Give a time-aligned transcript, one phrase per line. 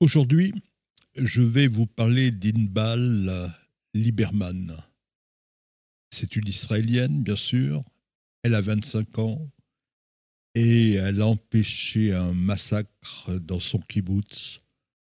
[0.00, 0.54] Aujourd'hui,
[1.16, 3.52] je vais vous parler d'Inbal
[3.94, 4.76] Lieberman.
[6.14, 7.82] C'est une Israélienne, bien sûr.
[8.44, 9.50] Elle a 25 ans
[10.54, 14.60] et elle a empêché un massacre dans son kibbutz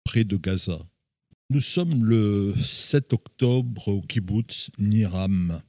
[0.03, 0.79] près de Gaza.
[1.51, 5.61] Nous sommes le 7 octobre au kibbutz Niram.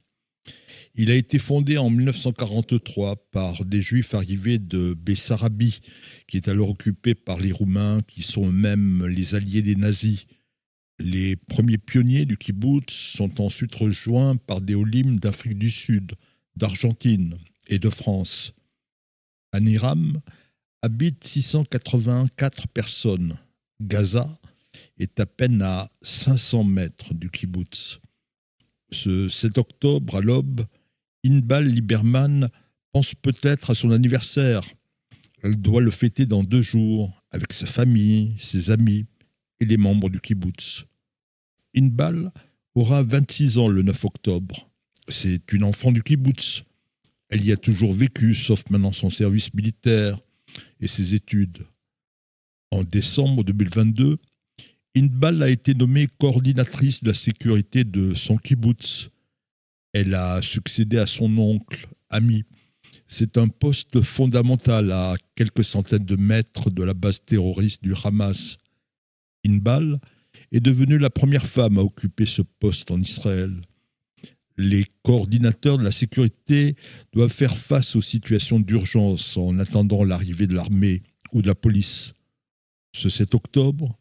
[0.95, 5.79] Il a été fondé en 1943 par des juifs arrivés de Bessarabie,
[6.27, 10.27] qui est alors occupé par les Roumains, qui sont eux-mêmes les alliés des nazis.
[10.99, 16.11] Les premiers pionniers du kibbutz sont ensuite rejoints par des Olim d'Afrique du Sud,
[16.55, 18.53] d'Argentine et de France.
[19.51, 20.21] À Niram
[20.83, 23.39] habitent 684 personnes.
[23.81, 24.27] Gaza
[24.99, 27.99] est à peine à 500 mètres du kibbutz.
[28.93, 30.65] Ce 7 octobre, à l'aube,
[31.25, 32.49] Inbal Lieberman
[32.91, 34.61] pense peut-être à son anniversaire.
[35.41, 39.05] Elle doit le fêter dans deux jours avec sa famille, ses amis
[39.59, 40.85] et les membres du kibbutz.
[41.75, 42.31] Inbal
[42.75, 44.69] aura 26 ans le 9 octobre.
[45.09, 46.63] C'est une enfant du kibbutz.
[47.29, 50.19] Elle y a toujours vécu, sauf maintenant son service militaire
[50.79, 51.65] et ses études.
[52.69, 54.19] En décembre 2022,
[54.95, 59.09] Inbal a été nommée coordinatrice de la sécurité de son kibbutz.
[59.91, 62.43] Elle a succédé à son oncle, ami.
[63.07, 68.57] C'est un poste fondamental à quelques centaines de mètres de la base terroriste du Hamas.
[69.43, 69.99] Inbal
[70.51, 73.61] est devenue la première femme à occuper ce poste en Israël.
[74.57, 76.75] Les coordinateurs de la sécurité
[77.13, 82.13] doivent faire face aux situations d'urgence en attendant l'arrivée de l'armée ou de la police.
[82.95, 83.97] Ce 7 octobre,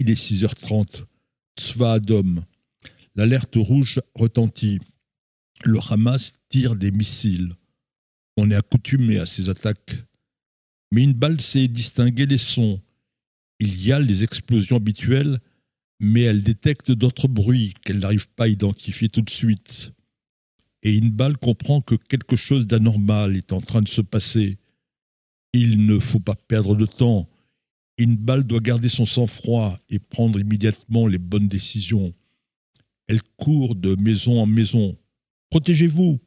[0.00, 1.04] il est 6h30.
[1.58, 2.42] Tzva Adom.
[3.14, 4.80] L'alerte rouge retentit.
[5.64, 7.54] Le Hamas tire des missiles.
[8.38, 9.96] On est accoutumé à ces attaques.
[10.90, 12.80] Mais une balle sait distinguer les sons.
[13.60, 15.38] Il y a les explosions habituelles,
[16.00, 19.92] mais elle détecte d'autres bruits qu'elle n'arrive pas à identifier tout de suite.
[20.82, 24.56] Et une balle comprend que quelque chose d'anormal est en train de se passer.
[25.52, 27.28] Il ne faut pas perdre de temps.
[28.00, 32.14] Inbal doit garder son sang-froid et prendre immédiatement les bonnes décisions.
[33.06, 34.96] Elle court de maison en maison.
[35.50, 36.18] Protégez-vous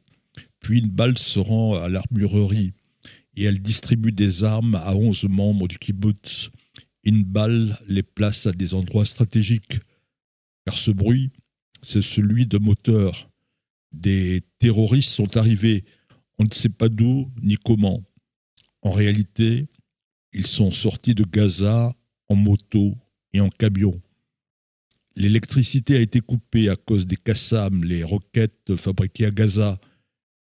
[0.60, 2.74] Puis Inbal se rend à l'armurerie
[3.36, 6.50] et elle distribue des armes à onze membres du kibbutz.
[7.06, 9.80] Inbal les place à des endroits stratégiques,
[10.64, 11.30] car ce bruit,
[11.82, 13.28] c'est celui de moteurs.
[13.92, 15.84] Des terroristes sont arrivés,
[16.38, 18.02] on ne sait pas d'où ni comment.
[18.82, 19.66] En réalité,
[20.34, 21.94] ils sont sortis de Gaza
[22.28, 22.94] en moto
[23.32, 24.00] et en camion.
[25.16, 29.80] L'électricité a été coupée à cause des Kassam, les roquettes fabriquées à Gaza.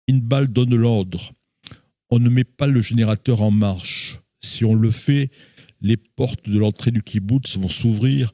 [0.10, 1.32] Inbal donne l'ordre.
[2.10, 4.20] On ne met pas le générateur en marche.
[4.42, 5.32] Si on le fait,
[5.82, 8.34] les portes de l'entrée du kibbutz vont s'ouvrir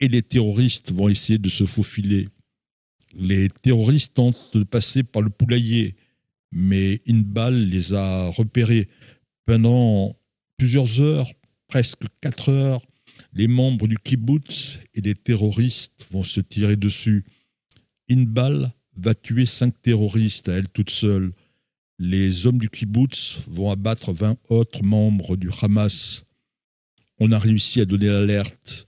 [0.00, 2.28] et les terroristes vont essayer de se faufiler.
[3.14, 5.96] Les terroristes tentent de passer par le poulailler,
[6.50, 8.88] mais Inbal les a repérés.
[9.44, 10.14] Pendant
[10.58, 11.32] plusieurs heures,
[11.68, 12.82] presque quatre heures,
[13.32, 17.24] les membres du kibbutz et des terroristes vont se tirer dessus.
[18.10, 21.32] Inbal va tuer cinq terroristes à elle toute seule.
[21.98, 26.24] Les hommes du kibbutz vont abattre 20 autres membres du Hamas.
[27.18, 28.86] On a réussi à donner l'alerte.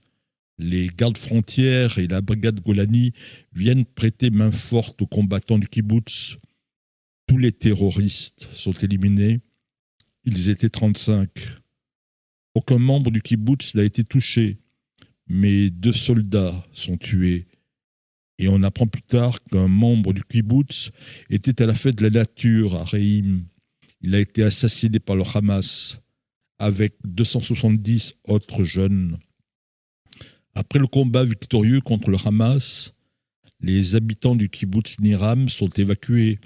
[0.57, 3.13] Les gardes frontières et la brigade Golani
[3.53, 6.37] viennent prêter main forte aux combattants du kibbutz.
[7.27, 9.39] Tous les terroristes sont éliminés.
[10.23, 11.29] Ils étaient 35.
[12.53, 14.57] Aucun membre du kibbutz n'a été touché,
[15.27, 17.47] mais deux soldats sont tués.
[18.37, 20.91] Et on apprend plus tard qu'un membre du kibbutz
[21.29, 23.43] était à la fête de la nature à Reim.
[24.01, 26.01] Il a été assassiné par le Hamas
[26.59, 29.17] avec 270 autres jeunes.
[30.53, 32.93] Après le combat victorieux contre le Hamas,
[33.61, 36.39] les habitants du kibbutz Niram sont évacués.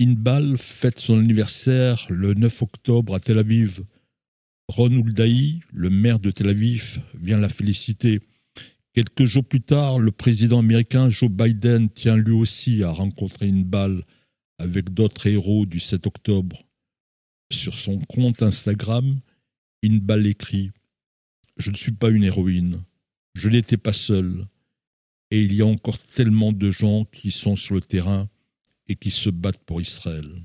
[0.00, 3.82] Inbal fête son anniversaire le 9 octobre à Tel Aviv.
[4.68, 8.20] Ron Uldaï, le maire de Tel Aviv, vient la féliciter.
[8.92, 13.64] Quelques jours plus tard, le président américain Joe Biden tient lui aussi à rencontrer une
[13.64, 14.04] balle
[14.58, 16.64] avec d'autres héros du 7 octobre.
[17.50, 19.20] Sur son compte Instagram,
[19.82, 20.70] Inbal écrit
[21.56, 22.82] Je ne suis pas une héroïne,
[23.34, 24.46] je n'étais pas seul,
[25.30, 28.28] et il y a encore tellement de gens qui sont sur le terrain
[28.86, 29.80] et qui se battent pour.
[29.80, 30.42] Israël